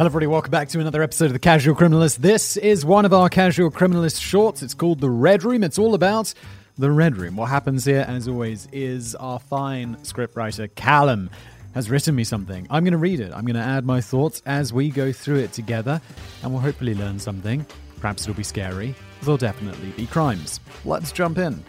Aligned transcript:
Hello, 0.00 0.06
everybody. 0.06 0.28
Welcome 0.28 0.50
back 0.50 0.70
to 0.70 0.80
another 0.80 1.02
episode 1.02 1.26
of 1.26 1.34
The 1.34 1.38
Casual 1.38 1.74
Criminalist. 1.74 2.16
This 2.16 2.56
is 2.56 2.86
one 2.86 3.04
of 3.04 3.12
our 3.12 3.28
Casual 3.28 3.70
Criminalist 3.70 4.18
shorts. 4.18 4.62
It's 4.62 4.72
called 4.72 4.98
The 4.98 5.10
Red 5.10 5.44
Room. 5.44 5.62
It's 5.62 5.78
all 5.78 5.94
about 5.94 6.32
the 6.78 6.90
Red 6.90 7.18
Room. 7.18 7.36
What 7.36 7.50
happens 7.50 7.84
here, 7.84 8.06
as 8.08 8.26
always, 8.26 8.66
is 8.72 9.14
our 9.16 9.38
fine 9.38 9.96
scriptwriter, 9.96 10.74
Callum, 10.74 11.28
has 11.74 11.90
written 11.90 12.14
me 12.14 12.24
something. 12.24 12.66
I'm 12.70 12.82
going 12.82 12.92
to 12.92 12.98
read 12.98 13.20
it. 13.20 13.30
I'm 13.34 13.44
going 13.44 13.56
to 13.56 13.60
add 13.60 13.84
my 13.84 14.00
thoughts 14.00 14.40
as 14.46 14.72
we 14.72 14.88
go 14.88 15.12
through 15.12 15.40
it 15.40 15.52
together, 15.52 16.00
and 16.42 16.50
we'll 16.50 16.62
hopefully 16.62 16.94
learn 16.94 17.18
something. 17.18 17.66
Perhaps 18.00 18.22
it'll 18.22 18.32
be 18.32 18.42
scary. 18.42 18.94
There'll 19.20 19.36
definitely 19.36 19.90
be 19.90 20.06
crimes. 20.06 20.60
Let's 20.86 21.12
jump 21.12 21.36
in. 21.36 21.62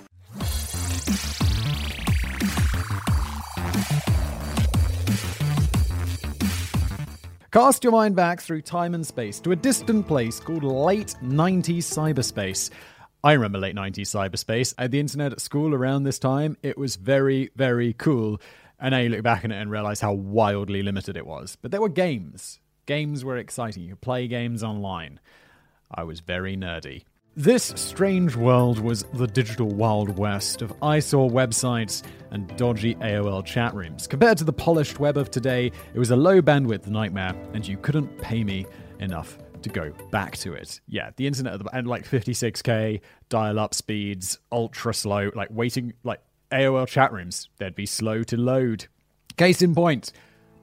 Cast 7.52 7.84
your 7.84 7.92
mind 7.92 8.16
back 8.16 8.40
through 8.40 8.62
time 8.62 8.96
and 8.96 9.06
space 9.06 9.38
to 9.42 9.52
a 9.52 9.58
distant 9.58 10.08
place 10.08 10.40
called 10.40 10.64
late 10.64 11.16
90s 11.22 11.80
cyberspace. 11.80 12.70
I 13.26 13.34
remember 13.34 13.58
late 13.58 13.76
90s 13.76 14.08
cyberspace. 14.08 14.74
I 14.78 14.84
had 14.84 14.92
the 14.92 15.02
internet 15.02 15.34
at 15.34 15.42
school 15.42 15.74
around 15.74 16.04
this 16.04 16.18
time. 16.18 16.56
It 16.64 16.78
was 16.78 16.96
very, 16.96 17.52
very 17.58 17.92
cool. 17.92 18.40
And 18.80 18.94
now 18.94 19.00
you 19.00 19.10
look 19.10 19.24
back 19.24 19.44
on 19.44 19.52
it 19.52 19.62
and 19.62 19.70
realize 19.70 20.00
how 20.00 20.14
wildly 20.14 20.82
limited 20.82 21.18
it 21.18 21.26
was. 21.28 21.58
But 21.62 21.72
there 21.72 21.82
were 21.82 21.90
games. 21.90 22.62
Games 22.86 23.26
were 23.26 23.36
exciting. 23.36 23.84
You 23.84 23.90
could 23.90 24.02
play 24.02 24.30
games 24.30 24.64
online. 24.64 25.20
I 25.94 26.04
was 26.04 26.22
very 26.22 26.56
nerdy. 26.56 27.04
This 27.38 27.72
strange 27.78 28.36
world 28.36 28.78
was 28.80 29.04
the 29.14 29.26
digital 29.26 29.70
wild 29.70 30.18
west 30.18 30.62
of 30.62 30.74
eyesore 30.82 31.30
websites 31.30 32.04
and 32.30 32.54
dodgy 32.58 32.96
AOL 32.96 33.46
chat 33.46 33.74
rooms. 33.74 34.06
Compared 34.06 34.38
to 34.40 34.44
the 34.44 34.52
polished 34.52 35.00
web 35.00 35.16
of 35.16 35.32
today, 35.32 35.72
it 35.94 35.98
was 35.98 36.12
a 36.12 36.16
low 36.18 36.42
bandwidth 36.42 36.88
nightmare, 36.88 37.34
and 37.54 37.66
you 37.66 37.78
couldn't 37.78 38.18
pay 38.18 38.44
me 38.44 38.66
enough 39.00 39.38
to 39.62 39.70
go 39.70 39.94
back 40.12 40.36
to 40.40 40.52
it. 40.52 40.82
Yeah, 40.90 41.12
the 41.16 41.26
internet 41.26 41.54
at 41.54 41.64
the, 41.64 41.74
and 41.74 41.88
like 41.88 42.06
56k 42.06 43.00
dial 43.30 43.60
up 43.60 43.74
speeds, 43.74 44.38
ultra 44.52 44.94
slow, 44.94 45.32
like 45.34 45.48
waiting, 45.52 45.94
like 46.04 46.20
AOL 46.52 46.86
chat 46.86 47.14
rooms, 47.14 47.48
they'd 47.60 47.76
be 47.76 47.86
slow 47.86 48.24
to 48.24 48.36
load. 48.36 48.88
Case 49.38 49.62
in 49.62 49.74
point, 49.74 50.12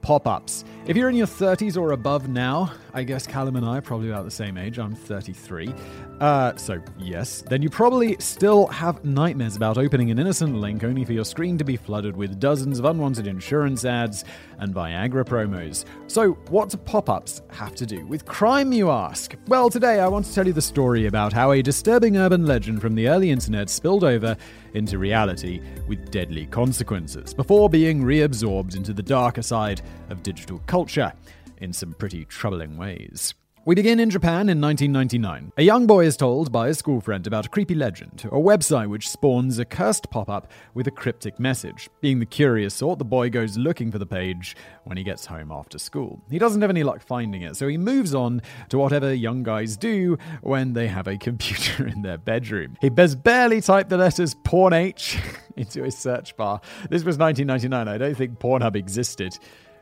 pop 0.01 0.27
ups. 0.27 0.63
If 0.87 0.97
you're 0.97 1.09
in 1.09 1.15
your 1.15 1.27
30s 1.27 1.77
or 1.77 1.91
above 1.91 2.27
now, 2.29 2.73
I 2.93 3.03
guess 3.03 3.27
Callum 3.27 3.55
and 3.55 3.65
I 3.65 3.77
are 3.77 3.81
probably 3.81 4.09
about 4.09 4.25
the 4.25 4.31
same 4.31 4.57
age. 4.57 4.79
I'm 4.79 4.95
33. 4.95 5.73
Uh, 6.19 6.55
so, 6.55 6.81
yes, 6.97 7.43
then 7.43 7.61
you 7.61 7.69
probably 7.69 8.15
still 8.19 8.65
have 8.67 9.03
nightmares 9.05 9.55
about 9.55 9.77
opening 9.77 10.09
an 10.09 10.17
innocent 10.17 10.55
link 10.55 10.83
only 10.83 11.05
for 11.05 11.13
your 11.13 11.25
screen 11.25 11.57
to 11.59 11.63
be 11.63 11.77
flooded 11.77 12.15
with 12.15 12.39
dozens 12.39 12.79
of 12.79 12.85
unwanted 12.85 13.27
insurance 13.27 13.85
ads 13.85 14.25
and 14.57 14.73
Viagra 14.73 15.23
promos. 15.23 15.85
So, 16.07 16.31
what 16.49 16.69
do 16.69 16.77
pop 16.77 17.09
ups 17.09 17.41
have 17.51 17.75
to 17.75 17.85
do 17.85 18.05
with 18.07 18.25
crime, 18.25 18.73
you 18.73 18.89
ask? 18.89 19.35
Well, 19.47 19.69
today 19.69 19.99
I 19.99 20.07
want 20.07 20.25
to 20.25 20.33
tell 20.33 20.47
you 20.47 20.53
the 20.53 20.61
story 20.61 21.05
about 21.05 21.31
how 21.31 21.51
a 21.51 21.61
disturbing 21.61 22.17
urban 22.17 22.45
legend 22.45 22.81
from 22.81 22.95
the 22.95 23.07
early 23.07 23.29
internet 23.29 23.69
spilled 23.69 24.03
over 24.03 24.35
into 24.73 24.97
reality 24.97 25.61
with 25.87 26.11
deadly 26.11 26.45
consequences 26.47 27.33
before 27.33 27.69
being 27.69 28.01
reabsorbed 28.01 28.75
into 28.75 28.93
the 28.93 29.03
darker 29.03 29.41
side 29.41 29.81
of 30.09 30.23
digital 30.23 30.59
culture 30.65 31.13
in 31.57 31.73
some 31.73 31.93
pretty 31.93 32.25
troubling 32.25 32.77
ways. 32.77 33.33
We 33.65 33.75
begin 33.75 33.99
in 33.99 34.09
Japan 34.09 34.49
in 34.49 34.61
1999. 34.61 35.51
A 35.57 35.61
young 35.61 35.85
boy 35.85 36.05
is 36.05 36.15
told 36.15 36.51
by 36.51 36.69
a 36.69 36.73
school 36.73 37.01
friend 37.01 37.27
about 37.27 37.45
a 37.45 37.49
creepy 37.49 37.75
legend, 37.75 38.23
a 38.25 38.37
website 38.37 38.87
which 38.87 39.09
spawns 39.09 39.59
a 39.59 39.65
cursed 39.65 40.09
pop 40.09 40.29
up 40.29 40.49
with 40.73 40.87
a 40.87 40.91
cryptic 40.91 41.39
message. 41.39 41.89
Being 42.01 42.19
the 42.19 42.25
curious 42.25 42.73
sort, 42.73 42.99
the 42.99 43.05
boy 43.05 43.29
goes 43.29 43.57
looking 43.57 43.91
for 43.91 43.99
the 43.99 44.05
page 44.05 44.55
when 44.85 44.97
he 44.97 45.03
gets 45.03 45.25
home 45.25 45.51
after 45.51 45.77
school. 45.77 46.19
He 46.31 46.39
doesn't 46.39 46.61
have 46.61 46.71
any 46.71 46.83
luck 46.83 47.01
finding 47.01 47.41
it, 47.41 47.57
so 47.57 47.67
he 47.67 47.77
moves 47.77 48.15
on 48.15 48.41
to 48.69 48.79
whatever 48.79 49.13
young 49.13 49.43
guys 49.43 49.75
do 49.75 50.17
when 50.41 50.73
they 50.73 50.87
have 50.87 51.07
a 51.07 51.17
computer 51.19 51.85
in 51.85 52.01
their 52.01 52.17
bedroom. 52.17 52.77
He 52.79 52.89
has 52.97 53.13
barely 53.13 53.59
typed 53.59 53.89
the 53.89 53.97
letters 53.97 54.35
porn 54.45 54.71
H 54.71 55.19
into 55.57 55.83
his 55.83 55.97
search 55.97 56.35
bar. 56.37 56.61
This 56.89 57.03
was 57.03 57.17
1999. 57.17 57.87
I 57.87 57.97
don't 57.97 58.15
think 58.15 58.39
Pornhub 58.39 58.75
existed 58.75 59.37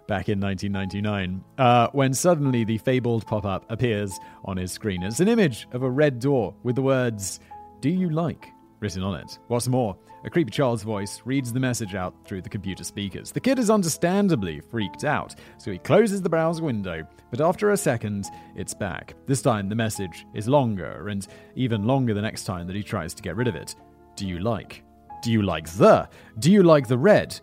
back 0.08 0.30
in 0.30 0.40
1999, 0.40 1.44
uh, 1.58 1.88
when 1.92 2.14
suddenly 2.14 2.64
the 2.64 2.78
fabled 2.78 3.26
pop 3.28 3.46
up 3.46 3.66
appears 3.70 4.18
on 4.46 4.58
his 4.58 4.72
screen. 4.72 5.04
It's 5.04 5.20
an 5.20 5.28
image 5.28 5.68
of 5.74 5.84
a 5.84 5.90
red 5.90 6.20
door 6.20 6.54
with 6.64 6.76
the 6.76 6.82
words, 6.82 7.40
Do 7.82 7.90
you 7.90 8.10
like? 8.10 8.48
written 8.80 9.04
on 9.04 9.16
it. 9.16 9.40
What's 9.48 9.68
more, 9.68 9.98
a 10.24 10.30
creepy 10.30 10.52
child's 10.52 10.84
voice 10.84 11.22
reads 11.26 11.52
the 11.52 11.60
message 11.60 11.96
out 11.96 12.14
through 12.26 12.42
the 12.42 12.50
computer 12.50 12.84
speakers. 12.84 13.32
The 13.32 13.40
kid 13.40 13.60
is 13.60 13.70
understandably 13.70 14.60
freaked 14.60 15.04
out, 15.04 15.36
so 15.58 15.72
he 15.72 15.78
closes 15.78 16.22
the 16.22 16.30
browser 16.30 16.64
window, 16.64 17.08
but 17.32 17.42
after 17.42 17.72
a 17.72 17.78
second, 17.78 18.26
it's 18.56 18.74
back. 18.74 19.16
This 19.26 19.42
time, 19.42 19.68
the 19.70 19.76
message 19.76 20.26
is 20.34 20.48
longer, 20.48 21.08
and 21.08 21.28
even 21.56 21.86
longer 21.86 22.14
the 22.14 22.22
next 22.22 22.44
time 22.44 22.68
that 22.68 22.76
he 22.76 22.84
tries 22.84 23.14
to 23.16 23.24
get 23.24 23.36
rid 23.36 23.48
of 23.48 23.56
it. 23.56 23.76
Do 24.16 24.28
you 24.28 24.40
like? 24.40 24.84
Do 25.24 25.32
you 25.32 25.42
like 25.42 25.70
the? 25.70 26.08
Do 26.40 26.52
you 26.52 26.64
like 26.64 26.88
the 26.88 26.98
red? 26.98 27.40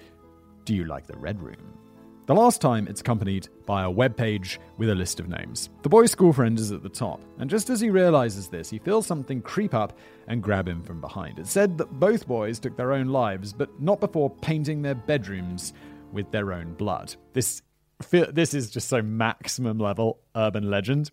Do 0.64 0.74
you 0.74 0.84
like 0.84 1.06
the 1.06 1.16
red 1.16 1.40
room? 1.40 1.78
The 2.26 2.34
last 2.34 2.62
time, 2.62 2.88
it's 2.88 3.02
accompanied 3.02 3.48
by 3.66 3.82
a 3.82 3.90
web 3.90 4.16
page 4.16 4.58
with 4.78 4.88
a 4.88 4.94
list 4.94 5.20
of 5.20 5.28
names. 5.28 5.68
The 5.82 5.90
boy's 5.90 6.10
school 6.10 6.32
friend 6.32 6.58
is 6.58 6.72
at 6.72 6.82
the 6.82 6.88
top, 6.88 7.20
and 7.38 7.50
just 7.50 7.68
as 7.68 7.80
he 7.80 7.90
realizes 7.90 8.48
this, 8.48 8.70
he 8.70 8.78
feels 8.78 9.06
something 9.06 9.42
creep 9.42 9.74
up 9.74 9.98
and 10.26 10.42
grab 10.42 10.66
him 10.66 10.82
from 10.82 11.02
behind. 11.02 11.38
It 11.38 11.46
said 11.46 11.76
that 11.76 12.00
both 12.00 12.26
boys 12.26 12.58
took 12.58 12.78
their 12.78 12.94
own 12.94 13.08
lives, 13.08 13.52
but 13.52 13.78
not 13.78 14.00
before 14.00 14.30
painting 14.30 14.80
their 14.80 14.94
bedrooms 14.94 15.74
with 16.12 16.30
their 16.30 16.54
own 16.54 16.72
blood. 16.72 17.14
This 17.34 17.60
this 18.10 18.54
is 18.54 18.70
just 18.70 18.88
so 18.88 19.02
maximum 19.02 19.78
level 19.78 20.18
urban 20.34 20.70
legend. 20.70 21.10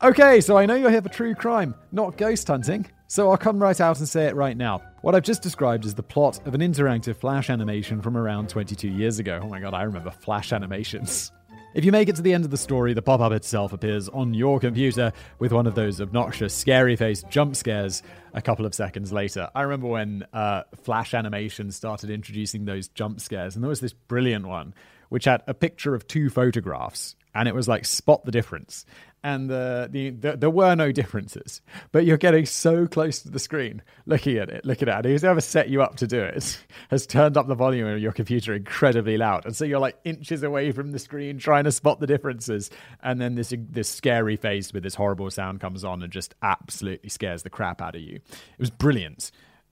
Okay, 0.00 0.40
so 0.40 0.56
I 0.56 0.64
know 0.64 0.76
you're 0.76 0.90
here 0.90 1.02
for 1.02 1.08
true 1.08 1.34
crime, 1.34 1.74
not 1.90 2.16
ghost 2.16 2.46
hunting. 2.46 2.86
So 3.08 3.30
I'll 3.30 3.36
come 3.36 3.60
right 3.60 3.80
out 3.80 3.98
and 3.98 4.08
say 4.08 4.26
it 4.26 4.36
right 4.36 4.56
now. 4.56 4.82
What 5.06 5.14
I've 5.14 5.22
just 5.22 5.40
described 5.40 5.84
is 5.84 5.94
the 5.94 6.02
plot 6.02 6.44
of 6.48 6.54
an 6.56 6.60
interactive 6.60 7.14
Flash 7.14 7.48
animation 7.48 8.02
from 8.02 8.16
around 8.16 8.48
22 8.48 8.88
years 8.88 9.20
ago. 9.20 9.38
Oh 9.40 9.46
my 9.46 9.60
god, 9.60 9.72
I 9.72 9.84
remember 9.84 10.10
Flash 10.10 10.52
animations. 10.52 11.30
If 11.74 11.84
you 11.84 11.92
make 11.92 12.08
it 12.08 12.16
to 12.16 12.22
the 12.22 12.34
end 12.34 12.44
of 12.44 12.50
the 12.50 12.56
story, 12.56 12.92
the 12.92 13.02
pop 13.02 13.20
up 13.20 13.30
itself 13.30 13.72
appears 13.72 14.08
on 14.08 14.34
your 14.34 14.58
computer 14.58 15.12
with 15.38 15.52
one 15.52 15.68
of 15.68 15.76
those 15.76 16.00
obnoxious, 16.00 16.52
scary 16.52 16.96
faced 16.96 17.30
jump 17.30 17.54
scares 17.54 18.02
a 18.34 18.42
couple 18.42 18.66
of 18.66 18.74
seconds 18.74 19.12
later. 19.12 19.48
I 19.54 19.62
remember 19.62 19.86
when 19.86 20.26
uh, 20.32 20.64
Flash 20.82 21.14
animation 21.14 21.70
started 21.70 22.10
introducing 22.10 22.64
those 22.64 22.88
jump 22.88 23.20
scares, 23.20 23.54
and 23.54 23.62
there 23.62 23.68
was 23.68 23.78
this 23.78 23.92
brilliant 23.92 24.48
one 24.48 24.74
which 25.08 25.26
had 25.26 25.40
a 25.46 25.54
picture 25.54 25.94
of 25.94 26.08
two 26.08 26.28
photographs 26.30 27.14
and 27.32 27.48
it 27.48 27.54
was 27.54 27.68
like 27.68 27.84
spot 27.84 28.24
the 28.24 28.32
difference 28.32 28.84
and 29.22 29.50
the, 29.50 29.88
the, 29.90 30.10
the, 30.10 30.36
there 30.36 30.50
were 30.50 30.74
no 30.74 30.92
differences 30.92 31.60
but 31.92 32.04
you're 32.04 32.16
getting 32.16 32.46
so 32.46 32.86
close 32.86 33.20
to 33.20 33.30
the 33.30 33.38
screen. 33.38 33.82
Looking 34.06 34.38
at 34.38 34.48
it 34.48 34.64
looking 34.64 34.88
at 34.88 35.04
it 35.04 35.20
whoever 35.20 35.40
set 35.40 35.68
you 35.68 35.82
up 35.82 35.96
to 35.96 36.06
do 36.06 36.20
it 36.20 36.58
has 36.90 37.06
turned 37.06 37.36
up 37.36 37.46
the 37.48 37.54
volume 37.54 37.88
of 37.88 38.00
your 38.00 38.12
computer 38.12 38.54
incredibly 38.54 39.16
loud. 39.16 39.44
And 39.44 39.56
so 39.56 39.64
you're 39.64 39.80
like 39.80 39.98
inches 40.04 40.42
away 40.42 40.72
from 40.72 40.92
the 40.92 40.98
screen 40.98 41.38
trying 41.38 41.64
to 41.64 41.72
spot 41.72 42.00
the 42.00 42.06
differences. 42.06 42.70
And 43.02 43.20
then 43.20 43.34
this 43.34 43.52
this 43.70 43.88
scary 43.88 44.36
face 44.36 44.72
with 44.72 44.82
this 44.82 44.94
horrible 44.94 45.30
sound 45.30 45.60
comes 45.60 45.84
on 45.84 46.02
and 46.02 46.12
just 46.12 46.34
absolutely 46.42 47.08
scares 47.08 47.42
the 47.42 47.50
crap 47.50 47.80
out 47.82 47.94
of 47.94 48.02
you. 48.02 48.16
It 48.16 48.58
was 48.58 48.70
brilliant. 48.70 49.30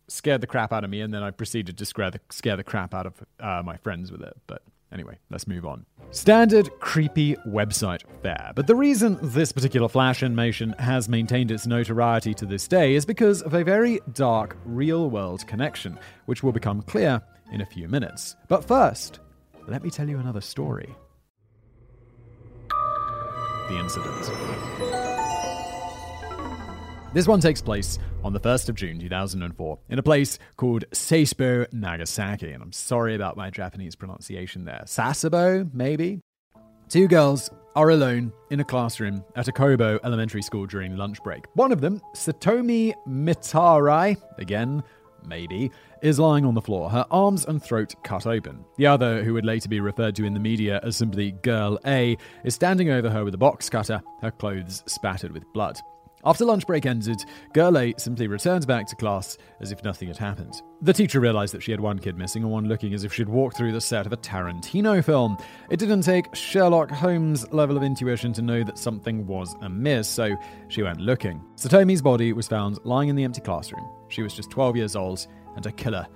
Scared 0.09 0.41
the 0.41 0.47
crap 0.47 0.73
out 0.73 0.85
of 0.85 0.91
me 0.91 1.01
and 1.01 1.15
then 1.15 1.23
i 1.23 1.31
proceeded 1.31 1.79
to 1.79 1.87
scare 1.87 2.11
the, 2.11 2.21
scare 2.31 2.57
the 2.57 2.65
crap 2.65 2.93
out 2.93 3.07
of 3.07 3.15
uh, 3.41 3.63
my 3.65 3.77
friends 3.79 4.13
with 4.13 4.21
it. 4.21 4.37
But 4.47 4.63
Anyway, 4.95 5.19
let's 5.29 5.49
move 5.49 5.67
on. 5.67 5.85
Standard 6.13 6.71
creepy 6.79 7.35
website 7.49 8.03
fare. 8.23 8.53
But 8.55 8.69
the 8.69 8.77
reason 8.77 9.19
this 9.21 9.51
particular 9.51 9.89
Flash 9.89 10.23
animation 10.23 10.73
has 10.79 11.09
maintained 11.09 11.51
its 11.51 11.67
notoriety 11.67 12.33
to 12.35 12.47
this 12.47 12.69
day 12.69 12.95
is 12.95 13.05
because 13.05 13.43
of 13.43 13.55
a 13.55 13.65
very 13.65 14.01
dark 14.13 14.57
real 14.65 15.11
world 15.11 15.45
connection, 15.49 15.99
which 16.27 16.45
will 16.45 16.53
become 16.53 16.81
clear 16.83 17.21
in 17.53 17.61
a 17.61 17.67
few 17.67 17.89
minutes. 17.89 18.37
But 18.47 18.65
first, 18.65 19.19
let 19.67 19.83
me 19.83 19.91
tell 19.91 20.09
you 20.09 20.19
another 20.19 20.41
story. 20.41 20.95
The 23.69 23.79
incident. 23.79 25.04
This 27.15 27.29
one 27.29 27.39
takes 27.39 27.63
place 27.63 28.01
on 28.25 28.33
the 28.33 28.41
1st 28.41 28.71
of 28.71 28.75
June 28.75 28.99
2004 28.99 29.79
in 29.89 30.01
a 30.01 30.03
place 30.03 30.41
called 30.57 30.85
Sasebo, 30.91 31.73
Nagasaki. 31.73 32.51
And 32.51 32.61
I'm 32.61 32.73
sorry 32.73 33.15
about 33.15 33.37
my 33.37 33.51
Japanese 33.51 33.95
pronunciation 33.95 34.65
there. 34.65 34.83
Sasebo, 34.85 35.73
maybe? 35.73 36.19
Two 36.89 37.07
girls 37.07 37.51
are 37.77 37.91
alone 37.91 38.33
in 38.51 38.59
a 38.59 38.65
classroom 38.65 39.25
at 39.37 39.47
a 39.47 39.53
Kobo 39.53 40.01
elementary 40.03 40.43
school 40.43 40.67
during 40.67 40.97
lunch 40.97 41.23
break. 41.23 41.45
One 41.55 41.71
of 41.71 41.81
them, 41.81 42.03
Satomi 42.17 42.95
Mitarai, 43.07 44.21
again, 44.39 44.83
maybe, 45.25 45.71
is 46.03 46.19
lying 46.19 46.45
on 46.45 46.55
the 46.55 46.61
floor, 46.61 46.91
her 46.91 47.07
arms 47.13 47.45
and 47.45 47.63
throat 47.63 47.95
cut 48.03 48.27
open. 48.27 48.65
The 48.77 48.89
other, 48.89 49.23
who 49.23 49.35
would 49.35 49.45
later 49.45 49.69
be 49.69 49.79
referred 49.79 50.17
to 50.17 50.25
in 50.25 50.35
the 50.35 50.41
media 50.41 50.81
as 50.83 50.97
simply 50.97 51.31
Girl 51.31 51.79
A, 51.87 52.19
is 52.43 52.57
standing 52.57 52.91
over 52.91 53.09
her 53.09 53.25
with 53.25 53.35
a 53.35 53.39
box 53.39 53.71
cutter, 53.71 54.03
her 54.21 54.33
clothes 54.33 54.83
spattered 54.89 55.31
with 55.31 55.45
blood. 55.53 55.79
After 56.27 56.45
lunch 56.45 56.67
break 56.67 56.87
ended, 56.87 57.25
girl 57.53 57.75
simply 57.99 58.29
returned 58.29 58.67
back 58.67 58.87
to 58.87 58.97
class 58.97 59.37
as 59.61 59.73
if 59.73 59.85
nothing 59.85 60.09
had 60.09 60.17
happened. 60.17 60.63
The 60.81 60.93
teacher 60.93 61.21
realized 61.21 61.53
that 61.55 61.63
she 61.63 61.71
had 61.71 61.81
one 61.81 61.99
kid 61.99 62.17
missing 62.17 62.43
and 62.43 62.51
one 62.51 62.67
looking 62.67 62.95
as 62.95 63.05
if 63.05 63.13
she'd 63.13 63.29
walked 63.29 63.57
through 63.57 63.73
the 63.73 63.81
set 63.81 64.07
of 64.07 64.13
a 64.13 64.17
Tarantino 64.17 65.05
film. 65.05 65.37
It 65.71 65.79
didn't 65.79 66.03
take 66.03 66.35
Sherlock 66.35 66.91
Holmes' 66.91 67.51
level 67.53 67.77
of 67.77 67.83
intuition 67.83 68.33
to 68.35 68.43
know 68.43 68.65
that 68.65 68.79
something 68.79 69.27
was 69.27 69.55
amiss, 69.61 70.09
so 70.09 70.35
she 70.69 70.83
went 70.83 71.01
looking. 71.01 71.43
Satomi's 71.57 72.03
body 72.03 72.33
was 72.33 72.49
found 72.49 72.79
lying 72.85 73.09
in 73.09 73.17
the 73.17 73.25
empty 73.25 73.41
classroom. 73.41 73.87
She 74.09 74.23
was 74.23 74.35
just 74.35 74.51
12 74.51 74.77
years 74.77 74.97
old, 74.97 75.27
and 75.57 75.65
her 75.65 75.73
killer 75.73 76.07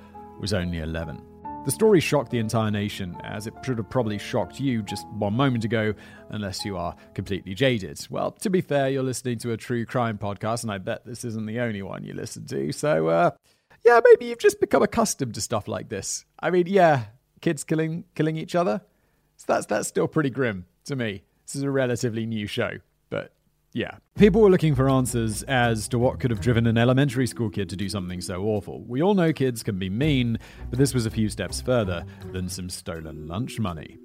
was 0.40 0.52
only 0.52 0.78
11. 0.78 1.20
The 1.68 1.72
story 1.72 2.00
shocked 2.00 2.30
the 2.30 2.38
entire 2.38 2.70
nation, 2.70 3.14
as 3.24 3.46
it 3.46 3.52
should 3.62 3.76
have 3.76 3.90
probably 3.90 4.16
shocked 4.16 4.58
you 4.58 4.82
just 4.82 5.06
one 5.08 5.34
moment 5.34 5.66
ago, 5.66 5.92
unless 6.30 6.64
you 6.64 6.78
are 6.78 6.96
completely 7.12 7.52
jaded. 7.52 8.06
Well, 8.08 8.30
to 8.30 8.48
be 8.48 8.62
fair, 8.62 8.88
you're 8.88 9.02
listening 9.02 9.36
to 9.40 9.52
a 9.52 9.58
true 9.58 9.84
crime 9.84 10.16
podcast, 10.16 10.62
and 10.62 10.72
I 10.72 10.78
bet 10.78 11.04
this 11.04 11.26
isn't 11.26 11.44
the 11.44 11.60
only 11.60 11.82
one 11.82 12.04
you 12.04 12.14
listen 12.14 12.46
to. 12.46 12.72
So, 12.72 13.08
uh, 13.08 13.32
yeah, 13.84 14.00
maybe 14.02 14.24
you've 14.24 14.38
just 14.38 14.60
become 14.60 14.82
accustomed 14.82 15.34
to 15.34 15.42
stuff 15.42 15.68
like 15.68 15.90
this. 15.90 16.24
I 16.40 16.48
mean, 16.48 16.68
yeah, 16.68 17.04
kids 17.42 17.64
killing 17.64 18.04
killing 18.14 18.38
each 18.38 18.54
other. 18.54 18.80
So 19.36 19.44
that's 19.48 19.66
that's 19.66 19.88
still 19.88 20.08
pretty 20.08 20.30
grim 20.30 20.64
to 20.86 20.96
me. 20.96 21.22
This 21.44 21.54
is 21.54 21.64
a 21.64 21.70
relatively 21.70 22.24
new 22.24 22.46
show, 22.46 22.78
yeah. 23.72 23.96
People 24.16 24.40
were 24.40 24.50
looking 24.50 24.74
for 24.74 24.88
answers 24.88 25.42
as 25.44 25.88
to 25.88 25.98
what 25.98 26.20
could 26.20 26.30
have 26.30 26.40
driven 26.40 26.66
an 26.66 26.78
elementary 26.78 27.26
school 27.26 27.50
kid 27.50 27.68
to 27.70 27.76
do 27.76 27.88
something 27.88 28.20
so 28.20 28.44
awful. 28.44 28.82
We 28.84 29.02
all 29.02 29.14
know 29.14 29.32
kids 29.32 29.62
can 29.62 29.78
be 29.78 29.90
mean, 29.90 30.38
but 30.70 30.78
this 30.78 30.94
was 30.94 31.06
a 31.06 31.10
few 31.10 31.28
steps 31.28 31.60
further 31.60 32.04
than 32.32 32.48
some 32.48 32.70
stolen 32.70 33.26
lunch 33.26 33.58
money. 33.58 33.98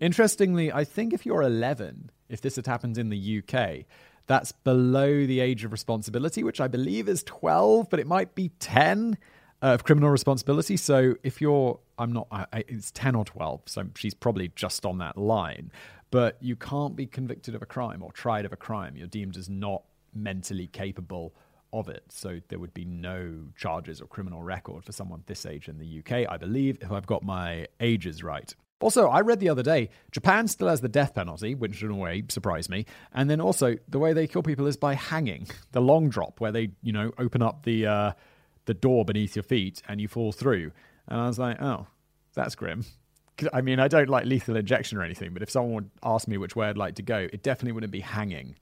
Interestingly, 0.00 0.72
I 0.72 0.84
think 0.84 1.12
if 1.12 1.24
you're 1.24 1.42
11, 1.42 2.10
if 2.28 2.40
this 2.40 2.56
had 2.56 2.66
happened 2.66 2.98
in 2.98 3.08
the 3.08 3.42
UK, 3.42 3.86
that's 4.26 4.52
below 4.52 5.26
the 5.26 5.40
age 5.40 5.64
of 5.64 5.72
responsibility, 5.72 6.42
which 6.42 6.60
I 6.60 6.68
believe 6.68 7.08
is 7.08 7.22
12, 7.22 7.88
but 7.90 8.00
it 8.00 8.06
might 8.06 8.34
be 8.34 8.50
10 8.58 9.16
uh, 9.62 9.66
of 9.74 9.84
criminal 9.84 10.10
responsibility. 10.10 10.76
So 10.76 11.14
if 11.22 11.40
you're, 11.40 11.78
I'm 11.98 12.12
not, 12.12 12.28
it's 12.52 12.90
10 12.90 13.14
or 13.14 13.24
12, 13.24 13.62
so 13.66 13.86
she's 13.96 14.14
probably 14.14 14.52
just 14.54 14.84
on 14.84 14.98
that 14.98 15.16
line 15.16 15.70
but 16.14 16.36
you 16.40 16.54
can't 16.54 16.94
be 16.94 17.06
convicted 17.06 17.56
of 17.56 17.62
a 17.62 17.66
crime 17.66 18.00
or 18.00 18.12
tried 18.12 18.44
of 18.44 18.52
a 18.52 18.56
crime. 18.56 18.94
You're 18.96 19.08
deemed 19.08 19.36
as 19.36 19.50
not 19.50 19.82
mentally 20.14 20.68
capable 20.68 21.34
of 21.72 21.88
it. 21.88 22.04
So 22.08 22.40
there 22.48 22.60
would 22.60 22.72
be 22.72 22.84
no 22.84 23.48
charges 23.56 24.00
or 24.00 24.06
criminal 24.06 24.40
record 24.40 24.84
for 24.84 24.92
someone 24.92 25.24
this 25.26 25.44
age 25.44 25.68
in 25.68 25.78
the 25.78 25.98
UK, 25.98 26.30
I 26.30 26.36
believe, 26.36 26.78
if 26.80 26.92
I've 26.92 27.06
got 27.06 27.24
my 27.24 27.66
ages 27.80 28.22
right. 28.22 28.54
Also, 28.80 29.08
I 29.08 29.22
read 29.22 29.40
the 29.40 29.48
other 29.48 29.64
day, 29.64 29.90
Japan 30.12 30.46
still 30.46 30.68
has 30.68 30.80
the 30.80 30.88
death 30.88 31.14
penalty, 31.14 31.56
which 31.56 31.82
in 31.82 31.90
a 31.90 31.96
way 31.96 32.22
surprised 32.28 32.70
me. 32.70 32.86
And 33.12 33.28
then 33.28 33.40
also, 33.40 33.74
the 33.88 33.98
way 33.98 34.12
they 34.12 34.28
kill 34.28 34.44
people 34.44 34.68
is 34.68 34.76
by 34.76 34.94
hanging, 34.94 35.48
the 35.72 35.80
long 35.80 36.10
drop, 36.10 36.40
where 36.40 36.52
they, 36.52 36.70
you 36.82 36.92
know, 36.92 37.10
open 37.18 37.42
up 37.42 37.64
the 37.64 37.86
uh, 37.86 38.12
the 38.66 38.74
door 38.74 39.04
beneath 39.04 39.36
your 39.36 39.42
feet 39.42 39.82
and 39.88 40.00
you 40.00 40.08
fall 40.08 40.32
through. 40.32 40.72
And 41.08 41.20
I 41.20 41.26
was 41.26 41.38
like, 41.38 41.60
oh, 41.60 41.86
that's 42.34 42.54
grim. 42.54 42.84
I 43.52 43.60
mean, 43.60 43.80
I 43.80 43.88
don't 43.88 44.08
like 44.08 44.26
lethal 44.26 44.56
injection 44.56 44.96
or 44.96 45.02
anything, 45.02 45.32
but 45.32 45.42
if 45.42 45.50
someone 45.50 45.74
would 45.74 45.90
ask 46.02 46.28
me 46.28 46.38
which 46.38 46.54
way 46.54 46.68
I'd 46.68 46.78
like 46.78 46.94
to 46.96 47.02
go, 47.02 47.26
it 47.32 47.42
definitely 47.42 47.72
wouldn't 47.72 47.92
be 47.92 48.00
hanging. 48.00 48.56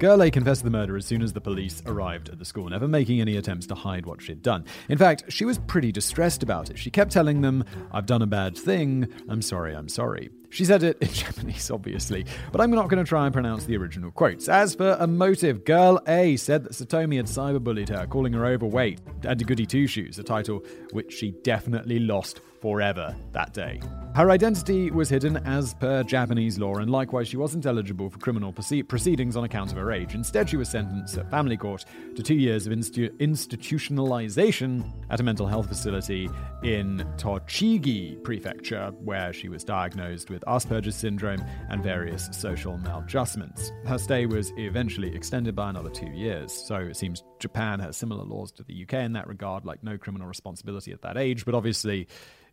Girl 0.00 0.22
A 0.22 0.30
confessed 0.30 0.64
the 0.64 0.70
murder 0.70 0.96
as 0.96 1.04
soon 1.04 1.20
as 1.20 1.34
the 1.34 1.42
police 1.42 1.82
arrived 1.84 2.30
at 2.30 2.38
the 2.38 2.44
school, 2.44 2.70
never 2.70 2.88
making 2.88 3.20
any 3.20 3.36
attempts 3.36 3.66
to 3.66 3.74
hide 3.74 4.06
what 4.06 4.22
she'd 4.22 4.40
done. 4.40 4.64
In 4.88 4.96
fact, 4.96 5.24
she 5.28 5.44
was 5.44 5.58
pretty 5.58 5.92
distressed 5.92 6.42
about 6.42 6.70
it. 6.70 6.78
She 6.78 6.90
kept 6.90 7.12
telling 7.12 7.42
them, 7.42 7.64
I've 7.92 8.06
done 8.06 8.22
a 8.22 8.26
bad 8.26 8.56
thing, 8.56 9.12
I'm 9.28 9.42
sorry, 9.42 9.74
I'm 9.76 9.90
sorry. 9.90 10.30
She 10.48 10.64
said 10.64 10.82
it 10.82 10.96
in 11.02 11.08
Japanese, 11.08 11.70
obviously, 11.70 12.24
but 12.50 12.62
I'm 12.62 12.70
not 12.70 12.88
going 12.88 13.04
to 13.04 13.08
try 13.08 13.26
and 13.26 13.32
pronounce 13.32 13.64
the 13.64 13.76
original 13.76 14.10
quotes. 14.10 14.48
As 14.48 14.74
for 14.74 14.96
a 14.98 15.06
motive, 15.06 15.66
Girl 15.66 16.00
A 16.08 16.36
said 16.36 16.64
that 16.64 16.72
Satomi 16.72 17.16
had 17.16 17.26
cyberbullied 17.26 17.90
her, 17.90 18.06
calling 18.06 18.32
her 18.32 18.46
overweight 18.46 19.00
and 19.24 19.40
a 19.40 19.44
goody 19.44 19.66
two 19.66 19.86
shoes, 19.86 20.18
a 20.18 20.22
title 20.22 20.64
which 20.92 21.12
she 21.12 21.32
definitely 21.42 21.98
lost 21.98 22.40
forever 22.60 23.14
that 23.32 23.52
day. 23.52 23.80
Her 24.14 24.28
identity 24.30 24.90
was 24.90 25.08
hidden 25.08 25.36
as 25.46 25.72
per 25.74 26.02
Japanese 26.02 26.58
law, 26.58 26.74
and 26.74 26.90
likewise, 26.90 27.28
she 27.28 27.36
wasn't 27.36 27.64
eligible 27.64 28.10
for 28.10 28.18
criminal 28.18 28.52
proceedings 28.52 29.36
on 29.36 29.44
account 29.44 29.70
of 29.70 29.78
her 29.78 29.92
age. 29.92 30.14
Instead, 30.14 30.50
she 30.50 30.56
was 30.56 30.68
sentenced 30.68 31.16
at 31.16 31.30
family 31.30 31.56
court 31.56 31.84
to 32.16 32.22
two 32.22 32.34
years 32.34 32.66
of 32.66 32.72
institu- 32.72 33.16
institutionalization 33.18 34.84
at 35.10 35.20
a 35.20 35.22
mental 35.22 35.46
health 35.46 35.68
facility 35.68 36.28
in 36.64 37.06
Tochigi 37.18 38.20
Prefecture, 38.24 38.92
where 38.98 39.32
she 39.32 39.48
was 39.48 39.62
diagnosed 39.62 40.28
with 40.28 40.42
Asperger's 40.44 40.96
syndrome 40.96 41.42
and 41.68 41.80
various 41.80 42.28
social 42.32 42.78
maladjustments. 42.78 43.70
Her 43.86 43.96
stay 43.96 44.26
was 44.26 44.52
eventually 44.56 45.14
extended 45.14 45.54
by 45.54 45.70
another 45.70 45.90
two 45.90 46.10
years, 46.10 46.52
so 46.52 46.74
it 46.74 46.96
seems 46.96 47.22
Japan 47.38 47.78
has 47.78 47.96
similar 47.96 48.24
laws 48.24 48.50
to 48.52 48.64
the 48.64 48.82
UK 48.82 48.94
in 48.94 49.12
that 49.12 49.28
regard, 49.28 49.64
like 49.64 49.84
no 49.84 49.96
criminal 49.96 50.26
responsibility 50.26 50.90
at 50.90 51.02
that 51.02 51.16
age, 51.16 51.44
but 51.44 51.54
obviously 51.54 52.08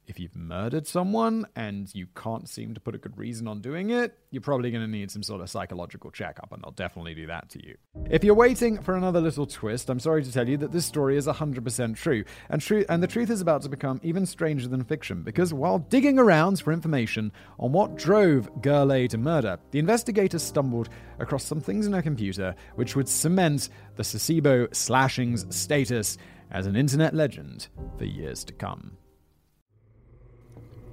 if 0.08 0.20
you've 0.20 0.36
murdered 0.36 0.88
someone 0.88 1.46
and 1.56 1.94
you 1.94 2.08
can't 2.16 2.48
seem 2.48 2.74
to 2.74 2.80
put 2.80 2.96
a 2.96 2.98
good 2.98 3.18
reason 3.18 3.48
on 3.48 3.60
doing 3.60 3.90
it, 3.90 4.18
you're 4.32 4.42
probably 4.42 4.72
going 4.72 4.84
to 4.84 4.90
need 4.90 5.12
some 5.12 5.22
sort 5.22 5.42
of 5.42 5.50
psychological 5.50 6.12
checkup, 6.12 6.52
and 6.52 6.64
they'll 6.64 6.72
definitely 6.72 7.14
do 7.14 7.28
that 7.28 7.50
to 7.50 7.66
you. 7.66 7.76
If 8.10 8.24
you're 8.24 8.34
waiting 8.34 8.82
for 8.82 8.96
another 8.96 9.20
little 9.20 9.46
twist, 9.46 9.90
I'm 9.90 10.00
sorry 10.00 10.24
to 10.24 10.32
tell 10.32 10.48
you 10.48 10.58
that 10.58 10.72
this 10.72 10.86
story 10.86 11.18
is 11.18 11.28
100% 11.28 11.96
true, 11.98 12.24
and 12.50 12.68
and 12.90 13.04
the 13.04 13.08
truth 13.08 13.30
is 13.30 13.42
about 13.42 13.62
to 13.64 13.70
become 13.70 14.00
even 14.02 14.26
stranger 14.26 14.68
than 14.68 14.84
fiction. 14.84 15.24
Because 15.24 15.54
while 15.54 15.80
digging 15.80 16.18
around 16.18 16.62
for 16.62 16.72
information 16.72 17.32
on 17.60 17.72
what 17.74 17.98
drove 17.98 18.62
Girl 18.62 18.92
A 18.94 19.08
to 19.10 19.18
murder, 19.18 19.60
the 19.72 19.80
investigators 19.80 20.44
stumbled 20.44 20.90
across 21.20 21.44
some 21.44 21.60
things 21.60 21.86
in 21.86 21.94
her 21.94 22.02
computer 22.02 22.56
which 22.76 22.96
would 22.96 23.10
cement 23.10 23.70
the 23.96 24.04
Sasebo 24.04 24.74
slashing's 24.74 25.46
status 25.56 26.18
as 26.52 26.66
an 26.66 26.76
internet 26.76 27.14
legend 27.14 27.68
for 27.98 28.06
years 28.06 28.44
to 28.46 28.54
come 28.54 28.98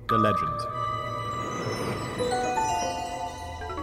the 0.09 0.19
legend. 0.19 0.61